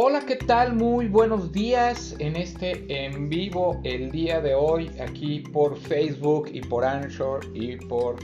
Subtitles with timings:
[0.00, 0.76] Hola, ¿qué tal?
[0.76, 6.60] Muy buenos días en este en vivo el día de hoy aquí por Facebook y
[6.60, 8.14] por Anchor y por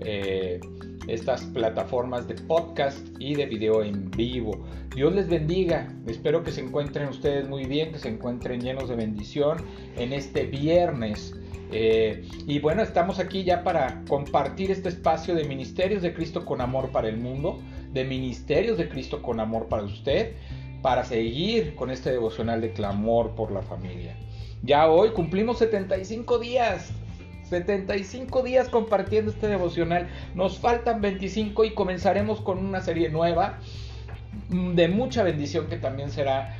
[0.00, 0.60] eh,
[1.08, 4.66] estas plataformas de podcast y de video en vivo.
[4.94, 5.90] Dios les bendiga.
[6.06, 9.56] Espero que se encuentren ustedes muy bien, que se encuentren llenos de bendición
[9.96, 11.34] en este viernes.
[11.72, 16.60] Eh, y bueno, estamos aquí ya para compartir este espacio de Ministerios de Cristo con
[16.60, 17.62] Amor para el Mundo,
[17.94, 20.34] de Ministerios de Cristo con Amor para usted
[20.84, 24.18] para seguir con este devocional de clamor por la familia.
[24.62, 26.92] Ya hoy cumplimos 75 días.
[27.48, 30.10] 75 días compartiendo este devocional.
[30.34, 33.60] Nos faltan 25 y comenzaremos con una serie nueva
[34.50, 36.58] de mucha bendición que también será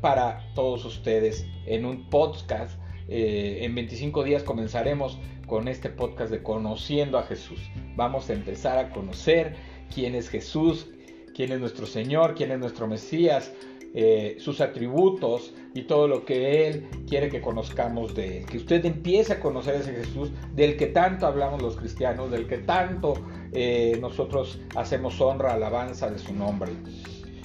[0.00, 2.80] para todos ustedes en un podcast.
[3.08, 7.60] Eh, en 25 días comenzaremos con este podcast de Conociendo a Jesús.
[7.94, 9.54] Vamos a empezar a conocer
[9.94, 10.88] quién es Jesús,
[11.36, 13.52] quién es nuestro Señor, quién es nuestro Mesías,
[13.92, 18.46] eh, sus atributos y todo lo que Él quiere que conozcamos de Él.
[18.46, 22.58] Que usted empiece a conocer ese Jesús del que tanto hablamos los cristianos, del que
[22.58, 23.14] tanto
[23.52, 26.72] eh, nosotros hacemos honra, alabanza de su nombre.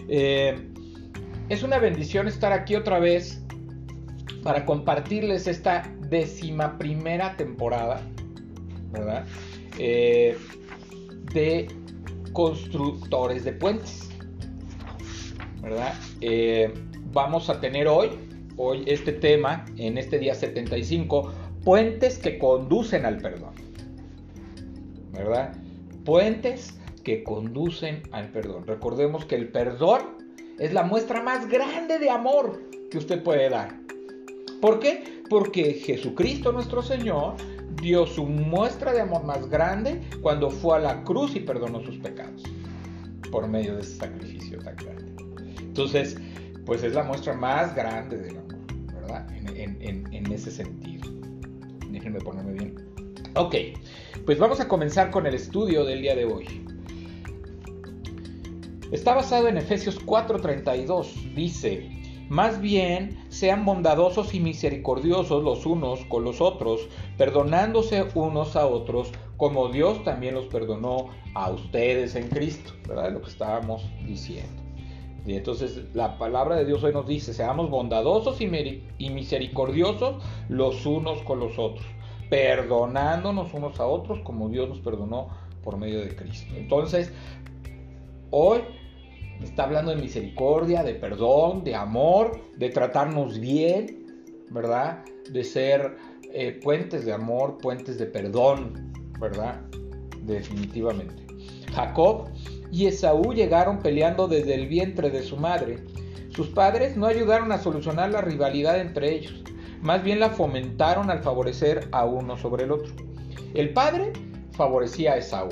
[0.07, 0.55] Eh,
[1.49, 3.43] es una bendición estar aquí otra vez
[4.41, 8.01] para compartirles esta décima primera temporada,
[8.93, 9.25] ¿verdad?
[11.33, 11.67] de
[12.33, 14.09] constructores de puentes.
[15.61, 15.93] ¿Verdad?
[16.21, 16.73] Eh,
[17.11, 18.09] vamos a tener hoy,
[18.57, 21.31] hoy este tema, en este día 75,
[21.63, 23.53] puentes que conducen al perdón.
[25.11, 25.53] ¿Verdad?
[26.05, 28.65] Puentes que conducen al perdón.
[28.65, 30.01] Recordemos que el perdón
[30.59, 33.75] es la muestra más grande de amor que usted puede dar.
[34.61, 35.23] ¿Por qué?
[35.29, 37.35] Porque Jesucristo nuestro Señor
[37.81, 41.97] dio su muestra de amor más grande cuando fue a la cruz y perdonó sus
[41.97, 42.43] pecados
[43.31, 45.13] por medio de ese sacrificio tan grande.
[45.59, 46.17] Entonces,
[46.65, 48.57] pues es la muestra más grande del amor,
[48.93, 49.27] ¿verdad?
[49.33, 51.09] En, ese sentido.
[51.89, 52.75] Déjenme ponerme bien.
[53.35, 53.55] Ok,
[54.25, 56.45] pues vamos a comenzar con el estudio del día de hoy.
[58.91, 61.33] Está basado en Efesios 4:32.
[61.35, 62.00] Dice,
[62.31, 66.87] más bien, sean bondadosos y misericordiosos los unos con los otros,
[67.17, 73.11] perdonándose unos a otros, como Dios también los perdonó a ustedes en Cristo, ¿verdad?
[73.11, 74.63] Lo que estábamos diciendo.
[75.25, 81.21] Y entonces la palabra de Dios hoy nos dice, seamos bondadosos y misericordiosos los unos
[81.23, 81.85] con los otros,
[82.29, 85.27] perdonándonos unos a otros como Dios nos perdonó
[85.65, 86.53] por medio de Cristo.
[86.55, 87.11] Entonces,
[88.29, 88.61] hoy
[89.43, 94.05] Está hablando de misericordia, de perdón, de amor, de tratarnos bien,
[94.49, 95.03] ¿verdad?
[95.31, 95.95] De ser
[96.33, 99.61] eh, puentes de amor, puentes de perdón, ¿verdad?
[100.23, 101.25] Definitivamente.
[101.73, 102.29] Jacob
[102.71, 105.83] y Esaú llegaron peleando desde el vientre de su madre.
[106.29, 109.43] Sus padres no ayudaron a solucionar la rivalidad entre ellos,
[109.81, 112.93] más bien la fomentaron al favorecer a uno sobre el otro.
[113.53, 114.13] El padre
[114.53, 115.49] favorecía a Esaú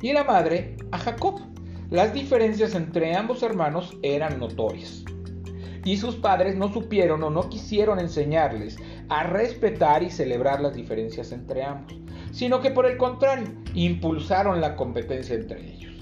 [0.00, 1.40] y la madre a Jacob.
[1.92, 5.04] Las diferencias entre ambos hermanos eran notorias.
[5.84, 8.78] Y sus padres no supieron o no quisieron enseñarles
[9.10, 11.94] a respetar y celebrar las diferencias entre ambos,
[12.32, 15.92] sino que por el contrario, impulsaron la competencia entre ellos.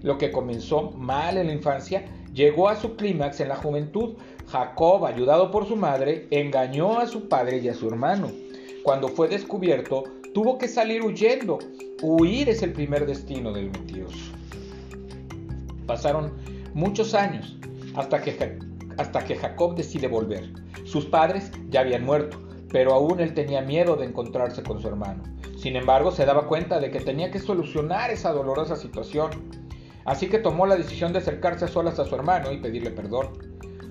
[0.00, 4.14] Lo que comenzó mal en la infancia llegó a su clímax en la juventud.
[4.46, 8.30] Jacob, ayudado por su madre, engañó a su padre y a su hermano.
[8.84, 11.58] Cuando fue descubierto, tuvo que salir huyendo.
[12.00, 14.37] Huir es el primer destino del mentiroso.
[15.88, 16.34] Pasaron
[16.74, 17.56] muchos años
[17.96, 18.58] hasta que,
[18.98, 20.52] hasta que Jacob decide volver.
[20.84, 22.38] Sus padres ya habían muerto,
[22.70, 25.22] pero aún él tenía miedo de encontrarse con su hermano.
[25.56, 29.30] Sin embargo, se daba cuenta de que tenía que solucionar esa dolorosa situación.
[30.04, 33.28] Así que tomó la decisión de acercarse a solas a su hermano y pedirle perdón.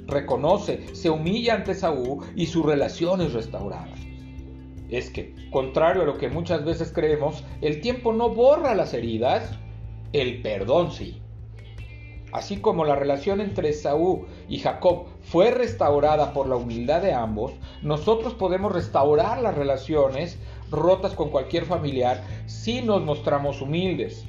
[0.05, 3.93] Reconoce, se humilla ante Saúl y su relación es restaurada.
[4.89, 9.57] Es que, contrario a lo que muchas veces creemos, el tiempo no borra las heridas,
[10.13, 11.21] el perdón sí.
[12.31, 17.53] Así como la relación entre Saúl y Jacob fue restaurada por la humildad de ambos,
[17.81, 20.37] nosotros podemos restaurar las relaciones
[20.69, 24.25] rotas con cualquier familiar si nos mostramos humildes.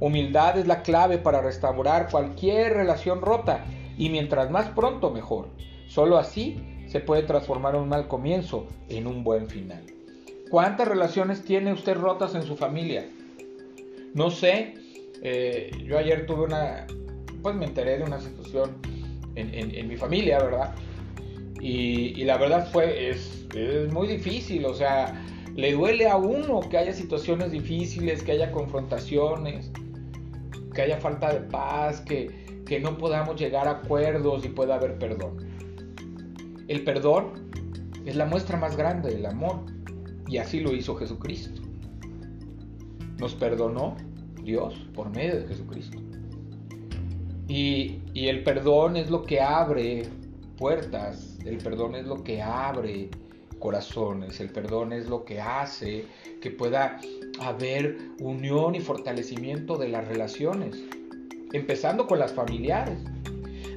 [0.00, 3.64] Humildad es la clave para restaurar cualquier relación rota
[3.96, 5.48] y mientras más pronto mejor.
[5.86, 9.82] Solo así se puede transformar un mal comienzo en un buen final.
[10.50, 13.06] ¿Cuántas relaciones tiene usted rotas en su familia?
[14.14, 14.74] No sé,
[15.22, 16.86] eh, yo ayer tuve una,
[17.42, 18.76] pues me enteré de una situación
[19.34, 20.74] en, mi familia, ¿verdad?
[21.60, 23.46] Y, la verdad fue, es,
[23.92, 25.24] muy difícil, o sea,
[25.54, 29.70] le duele a uno que haya situaciones difíciles, que haya confrontaciones,
[30.74, 34.98] que haya falta de paz, que, que no podamos llegar a acuerdos y pueda haber
[34.98, 35.48] perdón.
[36.68, 37.50] El perdón
[38.04, 39.60] es la muestra más grande del amor
[40.28, 41.62] y así lo hizo Jesucristo.
[43.18, 43.96] Nos perdonó
[44.44, 45.98] Dios por medio de Jesucristo.
[47.48, 50.02] Y, y el perdón es lo que abre
[50.58, 53.08] puertas, el perdón es lo que abre
[53.58, 56.04] corazones, el perdón es lo que hace
[56.40, 57.00] que pueda
[57.40, 60.76] haber unión y fortalecimiento de las relaciones,
[61.52, 62.98] empezando con las familiares.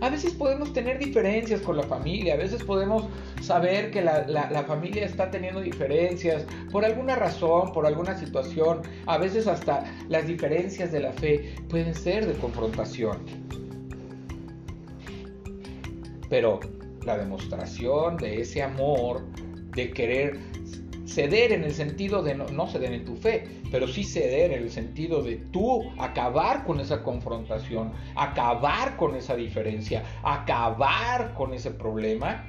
[0.02, 3.06] A veces podemos tener diferencias con la familia, a veces podemos
[3.40, 9.20] saber que la, la, familia está teniendo diferencias por alguna razón, por alguna situación, a
[9.20, 13.51] veces hasta las diferencias de la fe pueden ser de confrontación.
[16.32, 16.62] Pero
[17.06, 19.22] la demostración de ese amor,
[19.76, 20.40] de querer
[21.06, 24.72] ceder en el sentido de no, ceder en tu fe, pero sí ceder en el
[24.72, 32.46] sentido de tú acabar con esa confrontación, acabar con esa diferencia, acabar con ese problema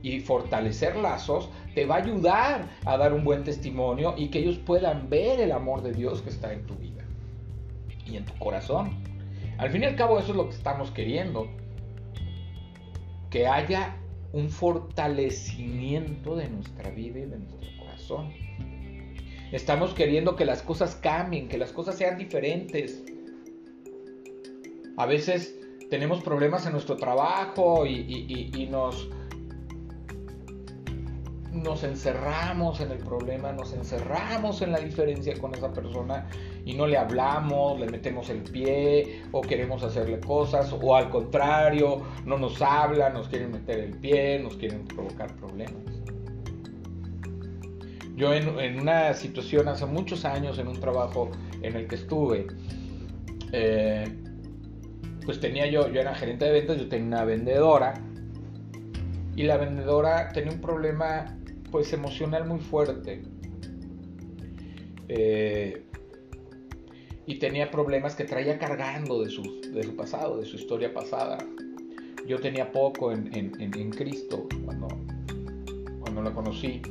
[0.00, 4.58] y fortalecer lazos, te va a ayudar a dar un buen testimonio y que ellos
[4.58, 7.02] puedan ver el amor de Dios que está en tu vida
[8.06, 9.02] y en tu corazón.
[9.58, 11.48] Al fin y al cabo eso es lo que estamos queriendo,
[13.32, 13.96] que haya
[14.32, 18.30] un fortalecimiento de nuestra vida y de nuestro corazón.
[19.50, 23.02] Estamos queriendo que las cosas cambien, que las cosas sean diferentes.
[24.98, 25.58] A veces
[25.90, 29.08] tenemos problemas en nuestro trabajo y, nos,
[31.62, 36.26] nos encerramos en el problema, nos encerramos en la diferencia con esa persona
[36.64, 42.02] y no le hablamos, le metemos el pie o queremos hacerle cosas o al contrario,
[42.24, 46.02] no nos habla, nos quieren meter el pie, nos quieren provocar problemas.
[48.16, 51.30] Yo en, una situación hace muchos años, en un trabajo
[51.62, 52.46] en el que estuve,
[53.52, 54.04] eh,
[55.24, 57.94] pues tenía yo, yo era gerente de ventas, yo tenía una vendedora
[59.34, 61.36] y la vendedora tenía un problema
[61.72, 63.22] pues emocional muy fuerte.
[65.08, 65.82] Eh,
[67.26, 69.42] y tenía problemas que traía cargando de su,
[69.72, 71.38] de su pasado, de su historia pasada.
[72.28, 74.88] Yo tenía poco en, en, Cristo cuando,
[76.00, 76.82] cuando la conocí.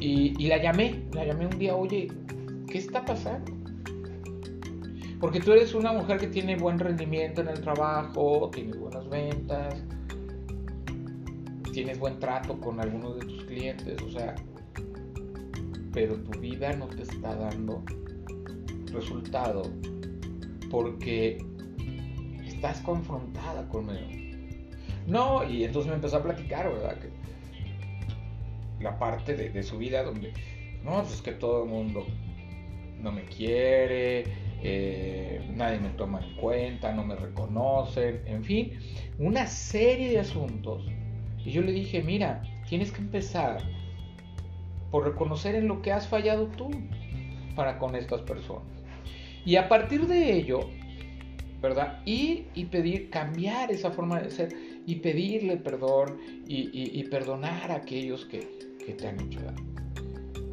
[0.00, 2.08] Y, y, la llamé, la llamé un día, oye,
[2.68, 3.52] ¿qué está pasando?
[5.20, 9.82] Porque tú eres una mujer que tiene buen rendimiento en el trabajo, tienes buenas ventas,
[11.76, 14.34] tienes buen trato con algunos de tus clientes, o sea,
[15.92, 17.84] pero tu vida no te está dando
[18.90, 19.60] resultado
[20.70, 21.36] porque
[22.46, 24.72] estás confrontada con él.
[25.06, 26.98] No, y entonces me empezó a platicar, ¿verdad?
[26.98, 27.10] Que
[28.82, 30.32] la parte de, su vida donde,
[30.82, 32.06] no, pues es que todo el mundo
[33.02, 34.24] no me quiere,
[34.62, 38.78] eh, nadie me toma en cuenta, no me reconocen, en fin,
[39.18, 40.86] una serie de asuntos.
[41.46, 43.58] Y yo le dije, mira, tienes que empezar
[44.90, 46.70] por reconocer en lo que has fallado tú
[47.54, 48.66] para con estas personas.
[49.44, 50.68] Y a partir de ello,
[51.62, 52.02] ¿verdad?
[52.04, 54.48] Ir y pedir, cambiar esa forma de ser
[54.86, 58.40] y pedirle perdón y, perdonar a aquellos que,
[58.98, 59.64] te han hecho daño.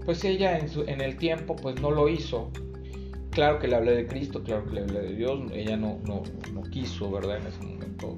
[0.05, 2.51] Pues ella en, su, en, el tiempo pues no lo hizo.
[3.31, 6.21] Claro que le hablé de Cristo, claro que le hablé de Dios, ella no, no,
[6.53, 7.37] no quiso, ¿verdad?
[7.37, 8.15] En ese momento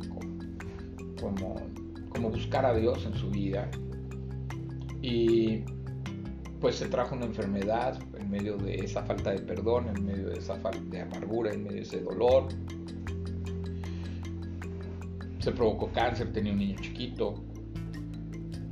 [1.21, 1.55] como
[2.24, 3.69] buscar a Dios en su vida.
[5.01, 5.63] Y
[6.60, 10.39] pues se trajo una enfermedad en medio de esa falta de perdón, en medio de
[10.39, 12.48] esa falta de amargura, en medio de ese dolor.
[15.39, 17.43] Se provocó cáncer, tenía un niño chiquito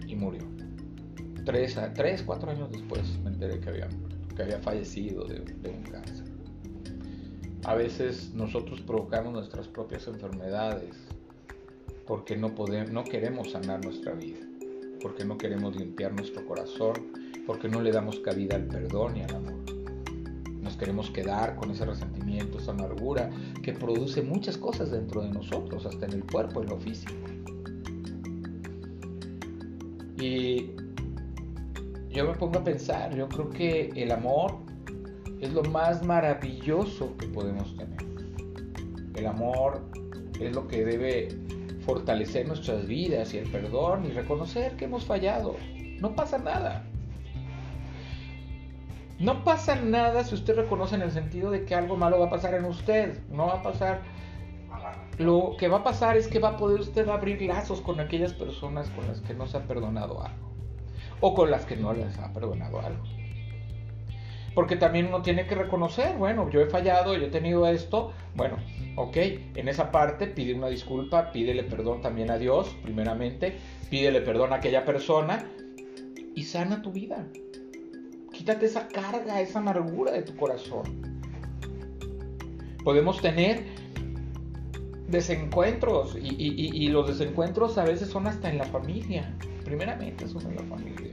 [0.07, 0.41] y murió.
[1.45, 3.89] Tres, tres cuatro años después me enteré que había,
[4.35, 6.25] que había fallecido de, un cáncer.
[7.65, 10.95] A veces nosotros provocamos nuestras propias enfermedades
[12.05, 14.39] porque no, podemos, no queremos sanar nuestra vida,
[15.01, 19.35] porque no queremos limpiar nuestro corazón porque no le damos cabida al perdón y al
[19.35, 19.53] amor.
[20.61, 23.29] Nos queremos quedar con ese resentimiento, esa amargura
[23.61, 27.13] que produce muchas cosas dentro de nosotros, hasta en el cuerpo, en lo físico.
[30.17, 30.71] Y
[32.09, 34.59] yo me pongo a pensar, yo creo que el amor
[35.41, 38.01] es lo más maravilloso que podemos tener.
[39.15, 39.81] El amor
[40.39, 41.27] es lo que debe
[41.85, 45.55] fortalecer nuestras vidas y el perdón y reconocer que hemos fallado.
[45.99, 46.83] No pasa nada.
[49.19, 52.29] No pasa nada si usted reconoce en el sentido de que algo malo va a
[52.29, 53.19] pasar en usted.
[53.29, 54.01] No va a pasar.
[55.17, 58.33] Lo que va a pasar es que va a poder usted abrir lazos con aquellas
[58.33, 60.51] personas con las que no se ha perdonado algo.
[61.21, 63.03] O con las que no les ha perdonado algo.
[64.53, 68.57] Porque también uno tiene que reconocer, bueno, yo he fallado, yo he tenido esto, bueno,
[68.95, 69.17] ok,
[69.55, 73.57] en esa parte pide una disculpa, pídele perdón también a Dios, primeramente,
[73.89, 75.49] pídele perdón a aquella persona
[76.35, 77.25] y sana tu vida.
[78.31, 80.83] Quítate esa carga, esa amargura de tu corazón.
[82.83, 83.63] Podemos tener
[85.07, 89.33] desencuentros y, los desencuentros a veces son hasta en la familia.
[89.63, 91.12] Primeramente son en la familia.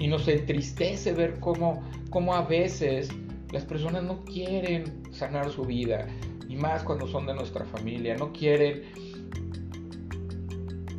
[0.00, 3.10] Y nos entristece ver cómo, cómo a veces
[3.52, 6.08] las personas no quieren sanar su vida.
[6.48, 8.16] Y más cuando son de nuestra familia.
[8.16, 8.82] No quieren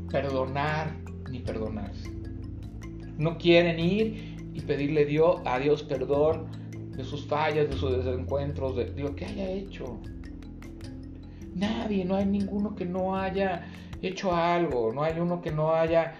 [0.09, 0.95] perdonar
[1.29, 2.11] ni perdonarse.
[3.17, 5.07] No quieren ir y pedirle
[5.45, 6.47] a Dios perdón
[6.95, 9.99] de sus fallas, de sus desencuentros, de, lo que haya hecho.
[11.55, 13.65] Nadie, no hay ninguno que no haya
[14.01, 16.15] hecho algo, no hay uno que no haya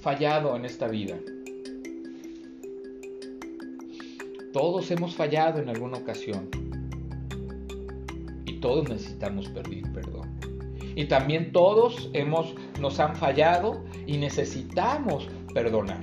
[0.00, 1.16] fallado en esta vida.
[4.56, 6.48] Todos hemos fallado en alguna ocasión.
[8.46, 10.30] Y todos necesitamos pedir perdón.
[10.94, 16.02] Y también todos hemos, nos han fallado y necesitamos perdonar.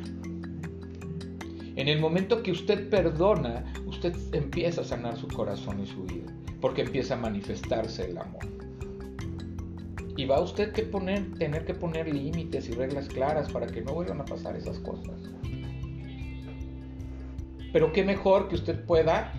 [1.76, 6.32] En el momento que usted perdona, usted empieza a sanar su corazón y su vida,
[6.62, 8.46] porque empieza a manifestarse el amor.
[10.16, 13.96] Y va usted que poner, tener que poner límites y reglas claras para que no
[13.96, 15.34] vuelvan a pasar esas cosas.
[17.74, 19.34] Pero qué mejor que usted pueda,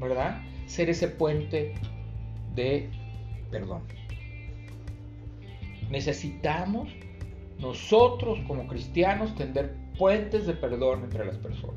[0.00, 0.40] ¿verdad?
[0.66, 1.74] Ser ese puente
[2.54, 2.88] de
[3.50, 3.82] perdón.
[5.90, 6.88] Necesitamos
[7.58, 11.76] nosotros como cristianos tender puentes de perdón entre las personas.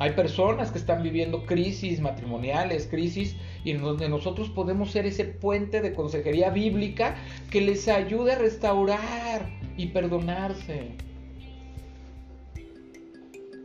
[0.00, 5.80] Hay personas que están viviendo crisis matrimoniales, crisis y donde nosotros podemos ser ese puente
[5.80, 7.16] de consejería bíblica
[7.50, 10.92] que les ayude a restaurar y perdonarse.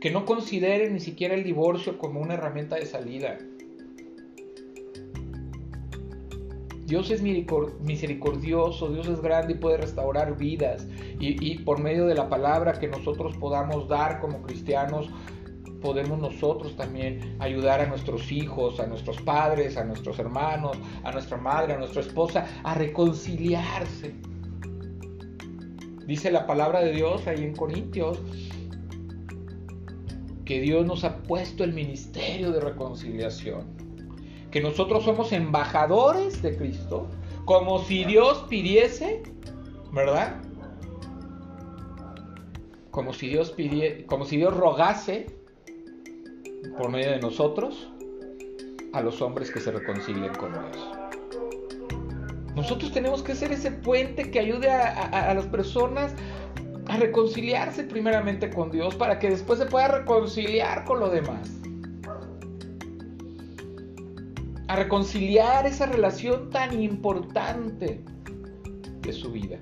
[0.04, 3.38] Que no consideren ni siquiera el divorcio como una herramienta de salida.
[6.84, 10.86] Dios es misericordioso, Dios es grande y puede restaurar vidas.
[11.18, 15.08] Y, por medio de la palabra que nosotros podamos dar como cristianos,
[15.80, 21.38] podemos nosotros también ayudar a nuestros hijos, a nuestros padres, a nuestros hermanos, a nuestra
[21.38, 24.12] madre, a nuestra esposa, a reconciliarse.
[26.06, 28.20] Dice la palabra de Dios ahí en Corintios
[30.44, 33.84] que Dios nos ha puesto el ministerio de reconciliación
[34.54, 37.08] que nosotros somos embajadores de Cristo,
[37.44, 39.20] como si Dios pidiese,
[39.92, 40.40] ¿verdad?
[42.92, 45.26] Como si Dios pidiese, como si Dios rogase
[46.78, 47.90] por medio de nosotros
[48.92, 50.88] a los hombres que se reconcilien con Dios.
[52.54, 56.14] Nosotros tenemos que ser ese puente que ayude a, a las personas
[56.94, 61.64] a reconciliarse primeramente con Dios para que después se pueda reconciliar con lo demás.
[64.66, 68.00] a reconciliar esa relación tan importante
[69.02, 69.58] de su vida.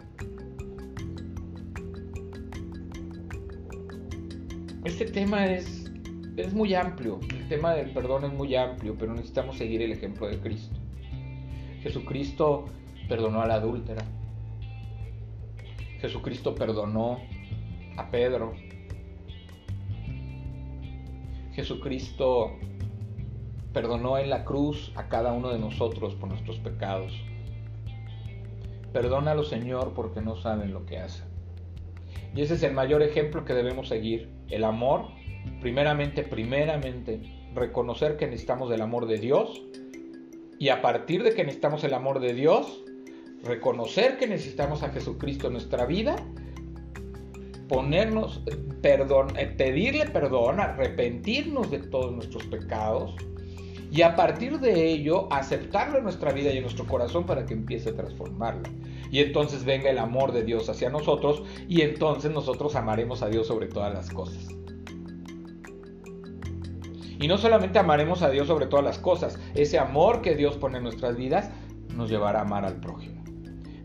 [4.85, 5.91] Este tema es,
[6.37, 10.29] es muy amplio, el tema del perdón es muy amplio, pero necesitamos seguir el ejemplo
[10.29, 10.77] de Cristo.
[11.83, 12.67] Jesucristo
[13.09, 14.05] perdonó a la adúltera.
[16.03, 17.21] Jesucristo perdonó
[17.97, 18.53] a Pedro.
[21.55, 22.59] Jesucristo
[23.73, 27.13] Perdonó en la cruz a cada uno de nosotros por nuestros pecados.
[28.93, 31.25] Perdónalo, Señor, porque no saben lo que hacen.
[32.35, 34.29] Y ese es el mayor ejemplo que debemos seguir.
[34.51, 35.07] El amor,
[35.63, 37.23] primeramente, primeramente,
[37.55, 39.63] reconocer que necesitamos del amor de Dios.
[40.59, 42.85] Y a partir de que necesitamos el amor de Dios,
[43.43, 46.17] reconocer que necesitamos a Jesucristo en nuestra vida,
[47.69, 48.43] ponernos,
[48.83, 53.17] perdón, eh, pedirle perdón, arrepentirnos de todos nuestros pecados
[53.91, 57.53] y a partir de ello aceptarlo en nuestra vida y en nuestro corazón para que
[57.53, 58.63] empiece a transformarlo.
[59.11, 63.47] Y entonces venga el amor de Dios hacia nosotros y entonces nosotros amaremos a Dios
[63.47, 64.49] sobre todas las cosas.
[67.21, 70.79] Y no solamente amaremos a Dios sobre todas las cosas, ese amor que Dios pone
[70.79, 71.51] en nuestras vidas
[71.95, 73.22] nos llevará a amar al prójimo.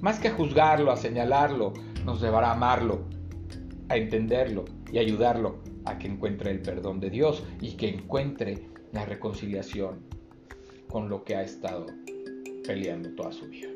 [0.01, 1.73] Más que a juzgarlo, a señalarlo,
[2.05, 3.05] nos llevará a amarlo,
[3.89, 9.05] a entenderlo y ayudarlo a que encuentre el perdón de Dios y que encuentre la
[9.05, 9.99] reconciliación
[10.87, 11.85] con lo que ha estado
[12.65, 13.69] peleando toda su vida.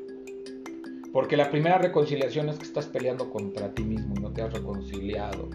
[1.12, 4.52] Porque la primera reconciliación es que estás peleando contra ti mismo y no te has
[4.52, 5.50] reconciliado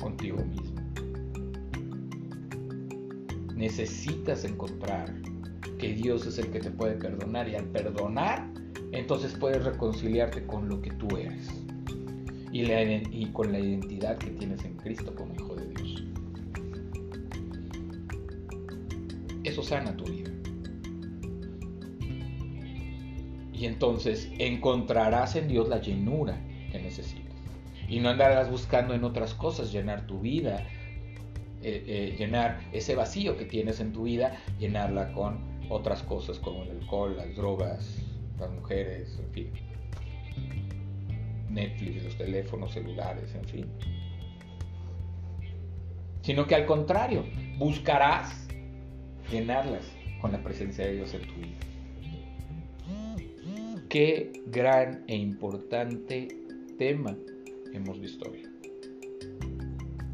[0.00, 0.80] contigo mismo.
[3.54, 5.14] Necesitas encontrar
[5.78, 8.51] que Dios es el que te puede perdonar y al perdonar,
[8.92, 11.48] entonces puedes reconciliarte con lo que tú eres
[12.52, 16.04] y, con la identidad que tienes en Cristo como hijo de Dios.
[19.44, 20.30] Eso sana tu vida.
[23.54, 26.38] Y entonces encontrarás en Dios la llenura
[26.70, 27.32] que necesitas.
[27.88, 30.66] Y no andarás buscando en otras cosas llenar tu vida,
[31.62, 36.64] eh, eh, llenar ese vacío que tienes en tu vida, llenarla con otras cosas como
[36.64, 38.11] el alcohol, las drogas,
[38.42, 39.50] las mujeres, en fin.
[41.50, 43.66] Netflix, los teléfonos celulares, en fin.
[46.22, 47.24] Sino que al contrario,
[47.58, 48.46] buscarás
[49.30, 49.84] llenarlas
[50.20, 51.58] con la presencia de Dios en tu vida.
[53.88, 56.28] Qué gran e importante
[56.78, 57.16] tema
[57.74, 58.44] hemos visto hoy.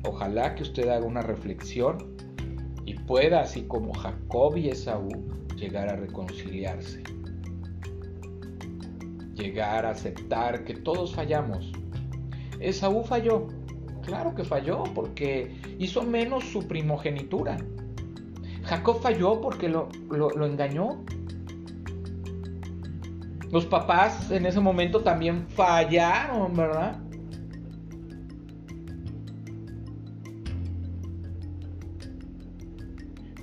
[0.05, 2.17] Ojalá que usted haga una reflexión
[2.85, 5.09] y pueda, así como Jacob y Esaú,
[5.57, 7.03] llegar a reconciliarse.
[9.39, 11.73] Llegar a aceptar que todos fallamos.
[12.61, 13.47] Esaú falló,
[14.05, 17.57] claro que falló, porque hizo menos su primogenitura.
[18.65, 21.05] Jacob falló porque lo, lo engañó,
[23.51, 26.99] los papás en ese momento también fallaron, ¿verdad?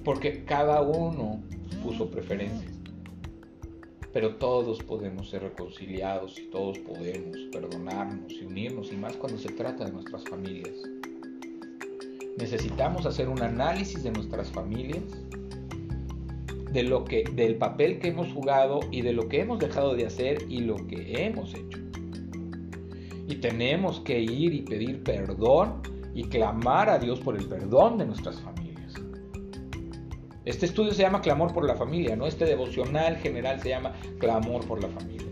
[0.04, 1.42] Porque cada uno
[1.84, 2.75] puso preferencias.
[4.16, 9.50] Pero todos podemos ser reconciliados y todos podemos perdonarnos y unirnos, y más cuando se
[9.50, 10.72] trata de nuestras familias.
[12.38, 15.04] Necesitamos hacer un análisis de nuestras familias
[16.72, 20.06] de lo que, del papel que hemos jugado y de lo que hemos dejado de
[20.06, 21.80] hacer y lo que hemos hecho.
[23.28, 25.82] Y tenemos que ir y pedir perdón
[26.14, 28.65] y clamar a Dios por el perdón de nuestras familias.
[30.46, 32.28] Este estudio se llama Clamor por la familia, ¿no?
[32.28, 35.28] Este devocional general se llama Clamor por la familia.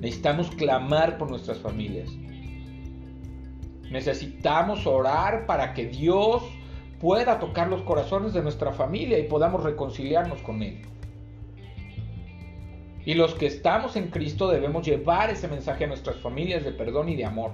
[0.00, 2.10] Necesitamos clamar por nuestras familias.
[3.90, 6.42] Necesitamos orar para que Dios
[7.00, 10.82] pueda tocar los corazones de nuestra familia y podamos reconciliarnos con Él.
[13.06, 17.08] Y los que estamos en Cristo debemos llevar ese mensaje a nuestras familias de perdón
[17.08, 17.52] y de amor.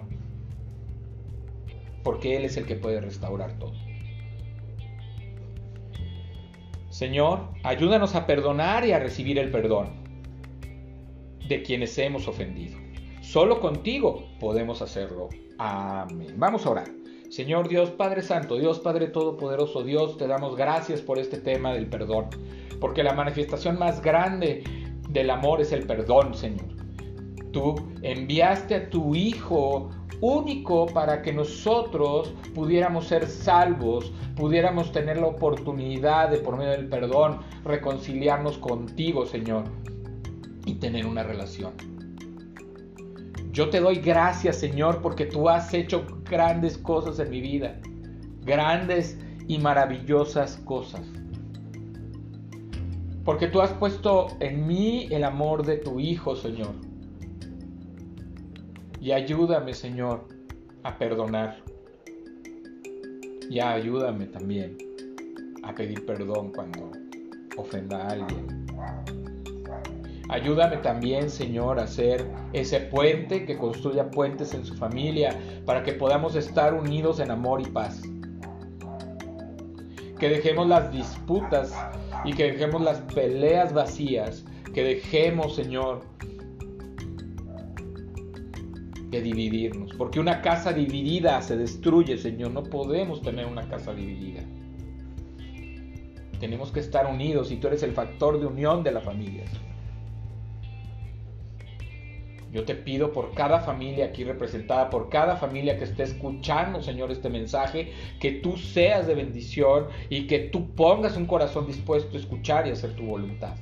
[2.02, 3.86] Porque Él es el que puede restaurar todo.
[6.96, 9.88] Señor, ayúdanos a perdonar y a recibir el perdón
[11.46, 12.78] de quienes hemos ofendido.
[13.20, 15.28] Solo contigo podemos hacerlo.
[15.59, 16.32] Amén.
[16.38, 16.88] Vamos a orar.
[17.28, 21.87] Señor Dios Padre Santo, Dios Padre Todopoderoso, Dios, te damos gracias por este tema del
[21.87, 22.30] perdón,
[22.80, 24.64] porque la manifestación más grande
[25.11, 26.75] del amor es el perdón, Señor.
[27.57, 29.88] Tú enviaste a tu Hijo
[30.21, 36.87] único para que nosotros pudiéramos ser salvos, pudiéramos tener la oportunidad de, por medio del
[36.90, 39.64] perdón, reconciliarnos contigo, Señor,
[40.66, 41.73] y tener una relación.
[43.53, 47.81] Yo te doy gracias, Señor, porque tú has hecho grandes cosas en mi vida.
[48.42, 51.07] Grandes y maravillosas cosas.
[53.25, 56.75] Porque tú has puesto en mí el amor de tu Hijo, Señor.
[59.07, 60.27] Y ayúdame, Señor,
[60.83, 61.62] a perdonar.
[63.49, 64.77] Y ayúdame también
[65.62, 66.90] a pedir perdón cuando
[67.57, 68.66] ofenda a alguien.
[70.29, 75.92] Ayúdame también, Señor, a ser ese puente que construya puentes en su familia para que
[75.92, 78.03] podamos estar unidos en amor y paz.
[80.19, 81.73] Que dejemos las disputas
[82.25, 84.45] y que dejemos las peleas vacías.
[84.75, 86.03] Que dejemos, Señor,
[89.20, 89.92] dividirnos.
[89.94, 92.52] Porque una casa dividida se destruye, Señor.
[92.52, 94.42] No podemos tener una casa dividida.
[96.40, 99.44] Tenemos que estar unidos y tú eres el factor de unión de la familia.
[102.52, 107.11] Yo te pido por cada familia aquí representada, por cada familia que esté escuchando, Señor,
[107.11, 112.20] este mensaje, que tú seas de bendición y que tú pongas un corazón dispuesto a
[112.20, 113.57] escuchar y hacer tu voluntad.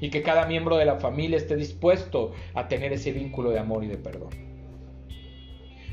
[0.00, 3.84] Y que cada miembro de la familia esté dispuesto a tener ese vínculo de amor
[3.84, 4.30] y de perdón.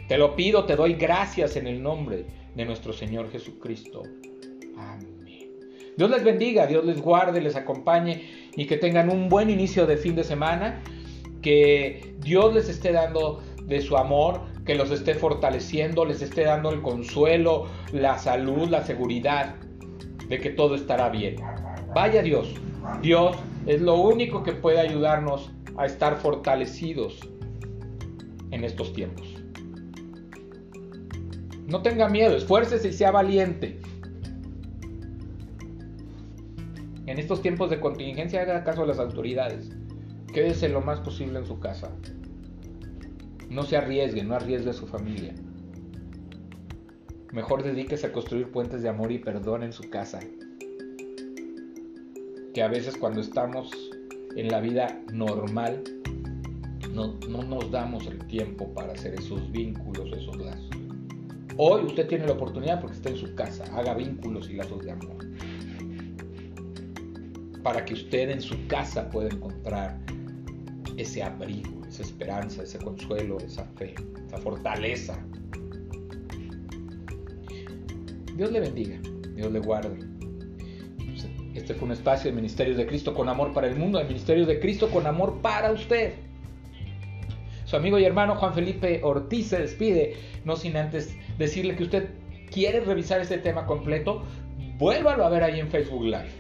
[0.08, 4.04] Te lo pido, te doy gracias en el nombre de nuestro Señor Jesucristo.
[4.78, 5.14] Amén.
[5.96, 8.24] Dios les bendiga, Dios les guarde, les acompañe
[8.56, 10.82] y que tengan un buen inicio de fin de semana
[11.42, 16.72] que Dios les esté dando de su amor, que los esté fortaleciendo, les esté dando
[16.72, 19.56] el consuelo, la salud, la seguridad
[20.28, 21.36] de que todo estará bien.
[21.94, 22.56] Vaya Dios,
[23.02, 27.20] Dios es lo único que puede ayudarnos a estar fortalecidos
[28.52, 29.28] en estos tiempos.
[31.68, 33.80] No tenga miedo, esfuércese y sea valiente.
[37.06, 39.70] En estos tiempos de contingencia haga caso a las autoridades.
[40.34, 41.92] Quédese lo más posible en su casa.
[43.50, 45.34] No se arriesgue, no arriesgue a su familia.
[47.32, 50.20] Mejor dedíquese a construir puentes de amor y perdón en su casa.
[52.54, 53.72] Que a veces cuando estamos
[54.36, 55.84] en la vida normal
[56.94, 60.70] no, no nos damos el tiempo para hacer esos vínculos, esos lazos.
[61.58, 64.92] Hoy usted tiene la oportunidad porque está en su casa, haga vínculos y lazos de
[64.92, 65.18] amor.
[67.64, 70.00] Para que usted en su casa pueda encontrar
[70.98, 73.96] ese abrigo, esa esperanza, ese consuelo, esa fe,
[74.28, 75.18] esa fortaleza.
[78.36, 79.00] Dios le bendiga,
[79.36, 80.13] Dios le guarde.
[81.64, 84.48] Este fue un espacio de Ministerios de Cristo con amor para el mundo, de Ministerios
[84.48, 86.12] de Cristo con amor para usted.
[87.64, 92.10] Su amigo y hermano Juan Felipe Ortiz se despide, no sin antes decirle que usted
[92.52, 94.24] quiere revisar este tema completo,
[94.78, 96.32] vuélvalo a ver ahí en Facebook Live.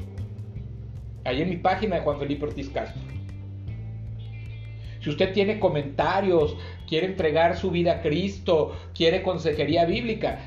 [1.24, 3.02] Ahí en mi página de Juan Felipe Ortiz Castro.
[5.00, 10.40] Si usted tiene comentarios, quiere entregar su vida a Cristo, quiere consejería bíblica,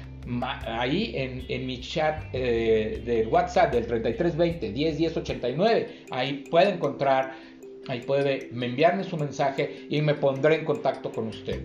[0.66, 7.34] ahí en, mi chat eh, de WhatsApp del 3320 101089, ahí puede encontrar,
[7.88, 11.62] ahí puede enviarme su mensaje y me pondré en contacto con usted.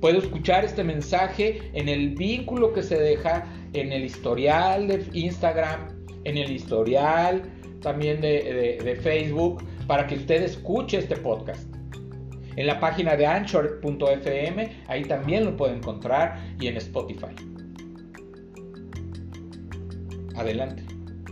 [0.00, 5.88] Puedo escuchar este mensaje en el vínculo que se deja en el historial de Instagram,
[6.24, 7.42] en el historial
[7.80, 11.75] también de Facebook, para que usted escuche este podcast
[12.56, 17.34] en la página de anchor.fm, ahí también lo puede encontrar y en Spotify.
[20.34, 20.82] Adelante,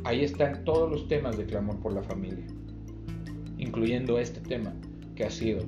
[0.04, 2.46] ahí están todos los temas de clamor por la familia,
[3.58, 4.74] incluyendo este tema
[5.14, 5.60] que ha sido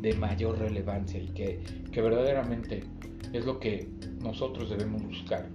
[0.00, 2.84] de mayor relevancia y que, que verdaderamente
[3.32, 3.88] es lo que
[4.22, 5.48] nosotros debemos buscar.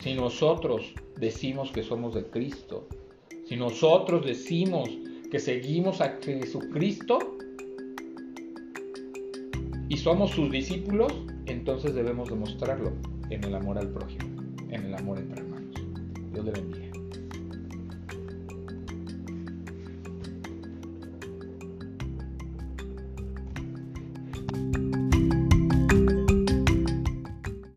[0.00, 2.88] Si nosotros decimos que somos de Cristo,
[3.48, 4.88] si nosotros decimos
[5.30, 7.18] que seguimos a Jesucristo,
[9.92, 11.12] y somos sus discípulos,
[11.44, 12.92] entonces debemos demostrarlo
[13.28, 14.24] en el amor al prójimo,
[14.70, 15.74] en el amor entre hermanos.
[16.32, 16.91] Dios le bendiga.